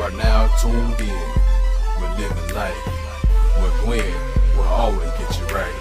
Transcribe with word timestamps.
You 0.00 0.06
are 0.06 0.10
now 0.12 0.46
tuned 0.56 0.98
in 0.98 1.20
with 2.00 2.18
Living 2.18 2.54
Life, 2.54 2.72
where 3.60 3.84
Gwen 3.84 4.14
will 4.56 4.62
always 4.64 5.10
get 5.18 5.38
you 5.38 5.44
right. 5.54 5.74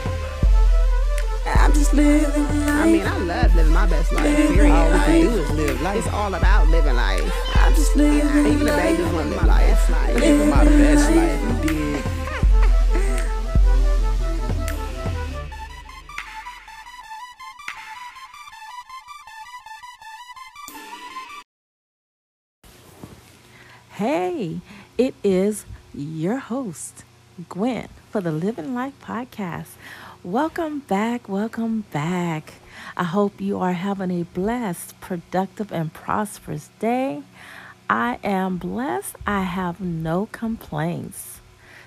I'm 1.45 1.71
just 1.71 1.93
living 1.93 2.23
life. 2.25 2.69
I 2.69 2.85
mean, 2.91 3.07
I 3.07 3.17
love 3.19 3.55
living 3.55 3.71
my 3.73 3.85
best 3.85 4.11
life. 4.11 4.35
Period. 4.35 4.71
All 4.73 4.87
we 4.87 4.93
Like, 4.93 5.05
can 5.05 5.21
do 5.21 5.29
is 5.39 5.51
live 5.51 5.81
life. 5.81 5.97
it's 5.99 6.13
all 6.13 6.33
about 6.33 6.67
living 6.67 6.95
life. 6.97 7.31
I'm 7.55 7.73
just 7.75 7.95
living 7.95 8.27
Even 8.45 8.59
the 8.59 8.65
life. 8.65 8.83
babies 8.97 9.13
want 9.13 9.29
to 9.31 9.35
live 9.37 9.45
life. 9.45 9.89
Like, 9.89 10.15
Living 10.15 10.49
my 10.49 10.65
best 10.65 11.15
life, 11.15 11.41
you 11.63 11.69
dig? 11.69 12.03
Hey, 23.99 24.61
it 24.97 25.13
is 25.25 25.65
your 25.93 26.37
host, 26.37 27.03
Gwen, 27.49 27.89
for 28.09 28.21
the 28.21 28.31
Living 28.31 28.73
Life 28.73 28.93
Podcast. 29.03 29.71
Welcome 30.23 30.79
back, 30.79 31.27
welcome 31.27 31.83
back. 31.91 32.53
I 32.95 33.03
hope 33.03 33.41
you 33.41 33.59
are 33.59 33.73
having 33.73 34.09
a 34.09 34.23
blessed, 34.23 34.97
productive, 35.01 35.73
and 35.73 35.91
prosperous 35.93 36.69
day. 36.79 37.23
I 37.89 38.19
am 38.23 38.55
blessed. 38.57 39.17
I 39.27 39.41
have 39.41 39.81
no 39.81 40.29
complaints. 40.31 41.41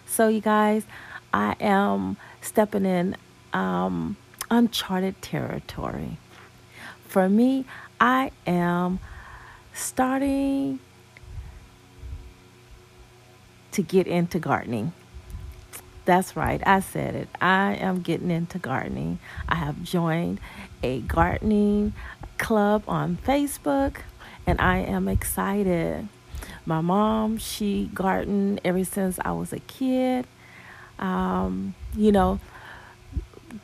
So, 0.05 0.29
you 0.29 0.43
guys, 0.43 0.85
I 1.33 1.57
am 1.61 2.19
stepping 2.43 2.85
in 2.85 3.17
um, 3.55 4.19
uncharted 4.51 5.23
territory. 5.23 6.19
For 7.09 7.31
me, 7.31 7.65
I 7.99 8.33
am 8.47 8.99
starting 9.73 10.79
to 13.73 13.83
get 13.83 14.07
into 14.07 14.39
gardening. 14.39 14.93
That's 16.05 16.35
right, 16.37 16.61
I 16.67 16.81
said 16.81 17.15
it. 17.15 17.29
I 17.41 17.75
am 17.75 18.01
getting 18.03 18.31
into 18.31 18.59
gardening. 18.59 19.19
I 19.49 19.55
have 19.55 19.83
joined 19.83 20.41
a 20.83 21.01
gardening 21.01 21.93
club 22.39 22.83
on 22.89 23.19
Facebook 23.25 23.99
and 24.47 24.61
I 24.61 24.79
am 24.79 25.07
excited. 25.07 26.09
My 26.67 26.81
mom, 26.81 27.39
she 27.39 27.89
gardened 27.95 28.61
ever 28.65 28.85
since 28.85 29.19
I 29.25 29.33
was 29.33 29.53
a 29.53 29.61
kid. 29.61 30.27
Um, 30.99 31.75
you 31.97 32.11
know, 32.11 32.41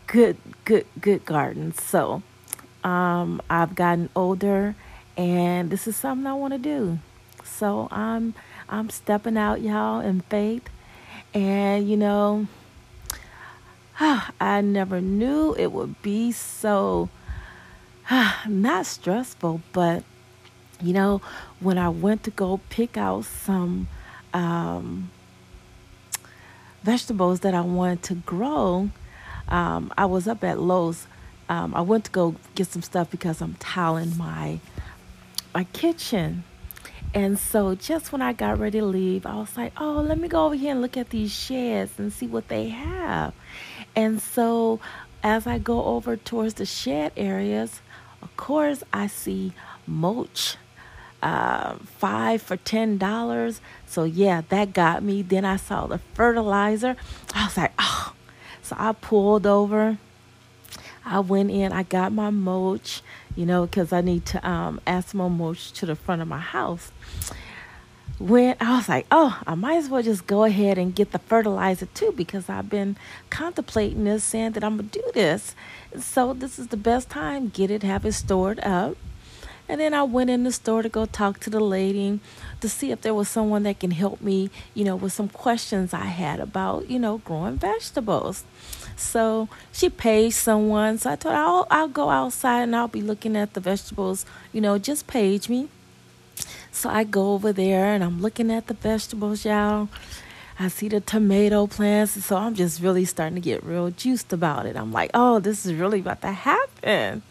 good, 0.06 0.36
good, 0.64 0.86
good 1.00 1.24
gardens. 1.24 1.82
So 1.82 2.22
um, 2.84 3.42
I've 3.50 3.74
gotten 3.74 4.10
older 4.14 4.76
and 5.16 5.70
this 5.70 5.88
is 5.88 5.96
something 5.96 6.26
I 6.26 6.34
want 6.34 6.54
to 6.54 6.58
do. 6.58 6.98
So 7.44 7.88
I'm 7.90 8.34
I'm 8.68 8.90
stepping 8.90 9.36
out, 9.36 9.60
y'all, 9.60 10.00
in 10.00 10.20
faith. 10.22 10.68
And 11.34 11.88
you 11.88 11.96
know, 11.96 12.46
I 14.00 14.60
never 14.60 15.00
knew 15.00 15.54
it 15.58 15.72
would 15.72 16.00
be 16.02 16.32
so 16.32 17.08
not 18.48 18.86
stressful, 18.86 19.62
but 19.72 20.04
you 20.80 20.92
know, 20.92 21.20
when 21.60 21.78
I 21.78 21.88
went 21.88 22.22
to 22.24 22.30
go 22.30 22.60
pick 22.70 22.96
out 22.96 23.24
some 23.24 23.88
um, 24.32 25.10
vegetables 26.82 27.40
that 27.40 27.54
I 27.54 27.62
wanted 27.62 28.02
to 28.04 28.14
grow, 28.14 28.90
um, 29.48 29.92
I 29.98 30.06
was 30.06 30.28
up 30.28 30.44
at 30.44 30.60
Lowe's. 30.60 31.06
Um, 31.48 31.74
I 31.74 31.80
went 31.80 32.04
to 32.04 32.10
go 32.10 32.36
get 32.54 32.66
some 32.66 32.82
stuff 32.82 33.10
because 33.10 33.40
I'm 33.40 33.54
tiling 33.54 34.16
my 34.16 34.60
my 35.54 35.64
kitchen. 35.64 36.44
And 37.14 37.38
so 37.38 37.74
just 37.74 38.12
when 38.12 38.22
I 38.22 38.32
got 38.32 38.58
ready 38.58 38.80
to 38.80 38.86
leave, 38.86 39.26
I 39.26 39.36
was 39.36 39.56
like, 39.56 39.72
oh, 39.78 40.00
let 40.00 40.18
me 40.18 40.28
go 40.28 40.46
over 40.46 40.54
here 40.54 40.72
and 40.72 40.82
look 40.82 40.96
at 40.96 41.10
these 41.10 41.32
sheds 41.32 41.98
and 41.98 42.12
see 42.12 42.26
what 42.26 42.48
they 42.48 42.68
have. 42.68 43.32
And 43.96 44.20
so 44.20 44.78
as 45.22 45.46
I 45.46 45.58
go 45.58 45.84
over 45.84 46.16
towards 46.16 46.54
the 46.54 46.66
shed 46.66 47.12
areas, 47.16 47.80
of 48.22 48.36
course, 48.36 48.82
I 48.92 49.06
see 49.06 49.52
mulch, 49.86 50.56
uh, 51.22 51.76
five 51.76 52.42
for 52.42 52.56
ten 52.56 52.98
dollars. 52.98 53.60
So 53.86 54.04
yeah, 54.04 54.42
that 54.50 54.72
got 54.72 55.02
me. 55.02 55.22
Then 55.22 55.44
I 55.44 55.56
saw 55.56 55.86
the 55.86 55.98
fertilizer. 56.14 56.96
I 57.34 57.44
was 57.44 57.56
like, 57.56 57.72
oh. 57.78 58.14
So 58.62 58.76
I 58.78 58.92
pulled 58.92 59.46
over. 59.46 59.98
I 61.04 61.20
went 61.20 61.50
in. 61.50 61.72
I 61.72 61.84
got 61.84 62.12
my 62.12 62.28
mulch, 62.30 63.02
you 63.38 63.46
know, 63.46 63.66
because 63.66 63.92
I 63.92 64.00
need 64.00 64.26
to 64.26 64.48
um, 64.48 64.80
more 65.14 65.30
mulch 65.30 65.70
to 65.74 65.86
the 65.86 65.94
front 65.94 66.20
of 66.20 66.26
my 66.26 66.40
house. 66.40 66.90
When 68.18 68.56
I 68.60 68.76
was 68.76 68.88
like, 68.88 69.06
oh, 69.12 69.40
I 69.46 69.54
might 69.54 69.76
as 69.76 69.88
well 69.88 70.02
just 70.02 70.26
go 70.26 70.42
ahead 70.42 70.76
and 70.76 70.92
get 70.92 71.12
the 71.12 71.20
fertilizer 71.20 71.86
too, 71.86 72.12
because 72.16 72.48
I've 72.48 72.68
been 72.68 72.96
contemplating 73.30 74.02
this, 74.02 74.24
saying 74.24 74.52
that 74.52 74.64
I'm 74.64 74.76
gonna 74.76 74.88
do 74.88 75.04
this. 75.14 75.54
So 75.96 76.34
this 76.34 76.58
is 76.58 76.66
the 76.66 76.76
best 76.76 77.10
time. 77.10 77.50
Get 77.50 77.70
it, 77.70 77.84
have 77.84 78.04
it 78.04 78.14
stored 78.14 78.58
up. 78.58 78.96
And 79.68 79.80
then 79.80 79.92
I 79.92 80.02
went 80.02 80.30
in 80.30 80.44
the 80.44 80.52
store 80.52 80.82
to 80.82 80.88
go 80.88 81.04
talk 81.04 81.40
to 81.40 81.50
the 81.50 81.60
lady 81.60 82.20
to 82.60 82.68
see 82.68 82.90
if 82.90 83.02
there 83.02 83.14
was 83.14 83.28
someone 83.28 83.64
that 83.64 83.80
can 83.80 83.90
help 83.90 84.20
me, 84.20 84.50
you 84.74 84.84
know, 84.84 84.96
with 84.96 85.12
some 85.12 85.28
questions 85.28 85.92
I 85.92 86.06
had 86.06 86.40
about, 86.40 86.88
you 86.88 86.98
know, 86.98 87.18
growing 87.18 87.56
vegetables. 87.56 88.44
So 88.96 89.48
she 89.70 89.90
paid 89.90 90.30
someone. 90.30 90.98
So 90.98 91.10
I 91.10 91.16
told 91.16 91.34
her, 91.34 91.40
I'll, 91.40 91.66
I'll 91.70 91.88
go 91.88 92.08
outside 92.10 92.62
and 92.62 92.74
I'll 92.74 92.88
be 92.88 93.02
looking 93.02 93.36
at 93.36 93.54
the 93.54 93.60
vegetables, 93.60 94.24
you 94.52 94.60
know, 94.60 94.78
just 94.78 95.06
page 95.06 95.48
me. 95.48 95.68
So 96.72 96.88
I 96.88 97.04
go 97.04 97.34
over 97.34 97.52
there 97.52 97.86
and 97.86 98.02
I'm 98.02 98.22
looking 98.22 98.50
at 98.50 98.68
the 98.68 98.74
vegetables, 98.74 99.44
y'all. 99.44 99.88
I 100.58 100.68
see 100.68 100.88
the 100.88 101.00
tomato 101.00 101.66
plants. 101.66 102.24
So 102.24 102.36
I'm 102.36 102.54
just 102.54 102.80
really 102.80 103.04
starting 103.04 103.36
to 103.36 103.40
get 103.40 103.62
real 103.62 103.90
juiced 103.90 104.32
about 104.32 104.66
it. 104.66 104.76
I'm 104.76 104.92
like, 104.92 105.10
oh, 105.14 105.38
this 105.38 105.64
is 105.66 105.74
really 105.74 106.00
about 106.00 106.22
to 106.22 106.32
happen. 106.32 107.22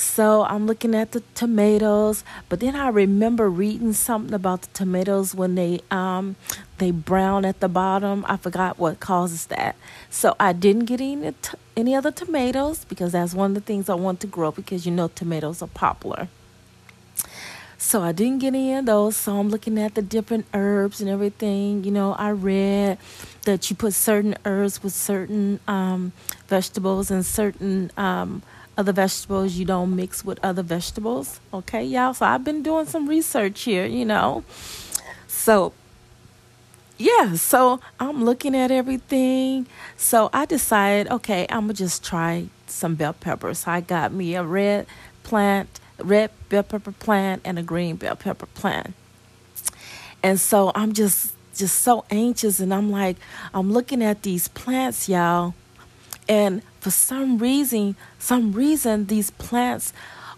So 0.00 0.44
I'm 0.44 0.66
looking 0.66 0.94
at 0.94 1.12
the 1.12 1.22
tomatoes, 1.34 2.24
but 2.48 2.60
then 2.60 2.74
I 2.74 2.88
remember 2.88 3.50
reading 3.50 3.92
something 3.92 4.32
about 4.32 4.62
the 4.62 4.68
tomatoes 4.68 5.34
when 5.34 5.56
they 5.56 5.80
um 5.90 6.36
they 6.78 6.90
brown 6.90 7.44
at 7.44 7.60
the 7.60 7.68
bottom. 7.68 8.24
I 8.26 8.38
forgot 8.38 8.78
what 8.78 8.98
causes 8.98 9.46
that. 9.46 9.76
So 10.08 10.36
I 10.40 10.54
didn't 10.54 10.86
get 10.86 11.02
any 11.02 11.32
t- 11.32 11.58
any 11.76 11.94
other 11.94 12.10
tomatoes 12.10 12.86
because 12.86 13.12
that's 13.12 13.34
one 13.34 13.50
of 13.50 13.54
the 13.54 13.60
things 13.60 13.90
I 13.90 13.94
want 13.94 14.20
to 14.20 14.26
grow 14.26 14.50
because 14.50 14.86
you 14.86 14.92
know 14.92 15.08
tomatoes 15.08 15.60
are 15.60 15.68
popular. 15.68 16.28
So 17.76 18.02
I 18.02 18.12
didn't 18.12 18.38
get 18.38 18.48
any 18.48 18.72
of 18.74 18.86
those. 18.86 19.16
So 19.16 19.38
I'm 19.38 19.50
looking 19.50 19.78
at 19.78 19.96
the 19.96 20.02
different 20.02 20.46
herbs 20.54 21.02
and 21.02 21.10
everything. 21.10 21.84
You 21.84 21.90
know, 21.90 22.14
I 22.14 22.30
read 22.30 22.96
that 23.44 23.68
you 23.68 23.76
put 23.76 23.92
certain 23.92 24.34
herbs 24.46 24.82
with 24.82 24.94
certain 24.94 25.60
um, 25.68 26.12
vegetables 26.48 27.10
and 27.10 27.24
certain 27.24 27.90
um, 27.98 28.42
other 28.80 28.92
vegetables 28.92 29.56
you 29.56 29.66
don't 29.66 29.94
mix 29.94 30.24
with 30.24 30.40
other 30.42 30.62
vegetables. 30.62 31.38
Okay, 31.52 31.84
y'all. 31.84 32.14
So 32.14 32.24
I've 32.24 32.44
been 32.44 32.62
doing 32.62 32.86
some 32.86 33.06
research 33.06 33.62
here, 33.62 33.84
you 33.84 34.06
know. 34.06 34.42
So 35.28 35.74
yeah, 36.96 37.34
so 37.34 37.80
I'm 37.98 38.24
looking 38.24 38.56
at 38.56 38.70
everything. 38.70 39.66
So 39.98 40.30
I 40.32 40.46
decided, 40.46 41.12
okay, 41.12 41.46
I'm 41.50 41.64
gonna 41.64 41.74
just 41.74 42.02
try 42.02 42.46
some 42.66 42.94
bell 42.94 43.12
peppers. 43.12 43.66
I 43.66 43.82
got 43.82 44.14
me 44.14 44.34
a 44.34 44.42
red 44.42 44.86
plant, 45.24 45.78
red 45.98 46.30
bell 46.48 46.62
pepper 46.62 46.92
plant, 46.92 47.42
and 47.44 47.58
a 47.58 47.62
green 47.62 47.96
bell 47.96 48.16
pepper 48.16 48.46
plant. 48.46 48.94
And 50.22 50.40
so 50.40 50.72
I'm 50.74 50.94
just 50.94 51.34
just 51.54 51.82
so 51.82 52.06
anxious, 52.10 52.60
and 52.60 52.72
I'm 52.72 52.90
like, 52.90 53.18
I'm 53.52 53.70
looking 53.70 54.02
at 54.02 54.22
these 54.22 54.48
plants, 54.48 55.06
y'all, 55.06 55.52
and 56.30 56.62
for 56.78 56.92
some 56.92 57.38
reason, 57.38 57.96
some 58.20 58.52
reason 58.52 59.06
these 59.06 59.32
plants 59.32 59.92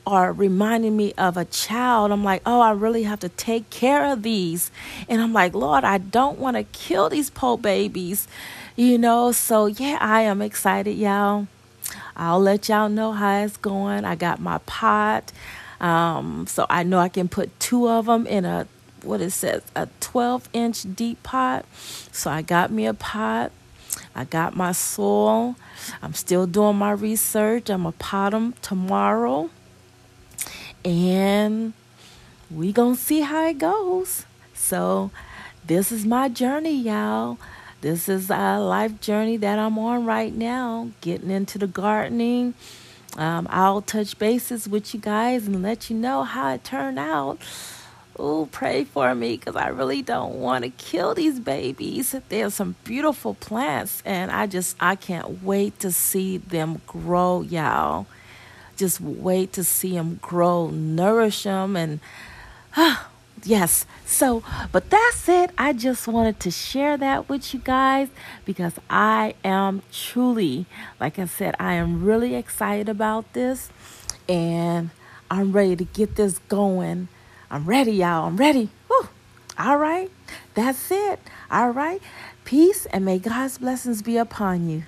are 0.06 0.32
reminding 0.32 0.96
me 0.96 1.12
of 1.18 1.36
a 1.36 1.44
child. 1.44 2.10
I'm 2.10 2.24
like, 2.24 2.40
oh, 2.46 2.62
I 2.62 2.70
really 2.70 3.02
have 3.02 3.20
to 3.20 3.28
take 3.28 3.68
care 3.68 4.10
of 4.10 4.22
these. 4.22 4.70
And 5.06 5.20
I'm 5.20 5.34
like, 5.34 5.54
Lord, 5.54 5.84
I 5.84 5.98
don't 5.98 6.38
want 6.38 6.56
to 6.56 6.62
kill 6.64 7.10
these 7.10 7.28
poor 7.28 7.58
babies, 7.58 8.26
you 8.74 8.96
know? 8.96 9.32
So, 9.32 9.66
yeah, 9.66 9.98
I 10.00 10.22
am 10.22 10.40
excited, 10.40 10.96
y'all. 10.96 11.46
I'll 12.16 12.40
let 12.40 12.70
y'all 12.70 12.88
know 12.88 13.12
how 13.12 13.44
it's 13.44 13.58
going. 13.58 14.06
I 14.06 14.14
got 14.14 14.40
my 14.40 14.58
pot. 14.64 15.30
Um, 15.78 16.46
so 16.46 16.64
I 16.70 16.84
know 16.84 17.00
I 17.00 17.10
can 17.10 17.28
put 17.28 17.60
two 17.60 17.86
of 17.86 18.06
them 18.06 18.26
in 18.26 18.46
a, 18.46 18.66
what 19.02 19.20
it 19.20 19.32
says, 19.32 19.60
a 19.76 19.88
12 20.00 20.48
inch 20.54 20.94
deep 20.94 21.22
pot. 21.22 21.66
So 22.12 22.30
I 22.30 22.40
got 22.40 22.70
me 22.70 22.86
a 22.86 22.94
pot. 22.94 23.52
I 24.14 24.24
got 24.24 24.56
my 24.56 24.72
soil. 24.72 25.56
I'm 26.02 26.14
still 26.14 26.46
doing 26.46 26.76
my 26.76 26.92
research. 26.92 27.70
I'm 27.70 27.82
going 27.82 27.92
to 27.92 27.98
pot 27.98 28.62
tomorrow. 28.62 29.50
And 30.84 31.72
we 32.54 32.72
gonna 32.72 32.96
see 32.96 33.20
how 33.20 33.46
it 33.46 33.58
goes. 33.58 34.26
So 34.54 35.10
this 35.64 35.90
is 35.90 36.04
my 36.04 36.28
journey 36.28 36.74
y'all. 36.74 37.38
This 37.80 38.08
is 38.08 38.30
a 38.30 38.58
life 38.58 39.00
journey 39.00 39.36
that 39.38 39.58
i'm 39.58 39.78
on 39.78 40.04
right 40.04 40.34
now 40.34 40.90
getting 41.00 41.30
into 41.30 41.58
the 41.58 41.66
gardening. 41.66 42.54
Um, 43.16 43.46
i'll 43.50 43.82
touch 43.82 44.18
bases 44.18 44.68
with 44.68 44.92
you 44.92 45.00
guys 45.00 45.46
and 45.46 45.62
let 45.62 45.88
you 45.88 45.96
know 45.96 46.24
how 46.24 46.52
it 46.54 46.64
turned 46.64 46.98
out 46.98 47.38
Ooh, 48.20 48.46
pray 48.52 48.84
for 48.84 49.14
me 49.14 49.36
because 49.36 49.56
I 49.56 49.68
really 49.68 50.02
don't 50.02 50.34
want 50.34 50.64
to 50.64 50.70
kill 50.70 51.14
these 51.14 51.40
babies. 51.40 52.14
There's 52.28 52.54
some 52.54 52.76
beautiful 52.84 53.34
plants, 53.34 54.02
and 54.04 54.30
I 54.30 54.46
just 54.46 54.76
I 54.80 54.96
can't 54.96 55.42
wait 55.42 55.78
to 55.80 55.90
see 55.90 56.36
them 56.36 56.82
grow, 56.86 57.40
y'all. 57.40 58.06
Just 58.76 59.00
wait 59.00 59.52
to 59.54 59.64
see 59.64 59.94
them 59.94 60.18
grow, 60.20 60.68
nourish 60.68 61.44
them, 61.44 61.74
and 61.74 62.00
ah, 62.76 63.08
yes. 63.44 63.86
So, 64.04 64.42
but 64.72 64.90
that's 64.90 65.26
it. 65.28 65.50
I 65.56 65.72
just 65.72 66.06
wanted 66.06 66.38
to 66.40 66.50
share 66.50 66.98
that 66.98 67.30
with 67.30 67.54
you 67.54 67.60
guys 67.60 68.08
because 68.44 68.74
I 68.90 69.34
am 69.42 69.82
truly, 69.90 70.66
like 71.00 71.18
I 71.18 71.24
said, 71.24 71.54
I 71.58 71.74
am 71.74 72.04
really 72.04 72.34
excited 72.34 72.90
about 72.90 73.32
this, 73.32 73.70
and 74.28 74.90
I'm 75.30 75.52
ready 75.52 75.76
to 75.76 75.84
get 75.84 76.16
this 76.16 76.40
going. 76.50 77.08
I'm 77.52 77.66
ready, 77.66 77.92
y'all. 77.92 78.28
I'm 78.28 78.38
ready. 78.38 78.70
Whew. 78.88 79.10
All 79.58 79.76
right. 79.76 80.10
That's 80.54 80.90
it. 80.90 81.20
All 81.50 81.68
right. 81.68 82.00
Peace 82.46 82.86
and 82.86 83.04
may 83.04 83.18
God's 83.18 83.58
blessings 83.58 84.00
be 84.00 84.16
upon 84.16 84.70
you. 84.70 84.84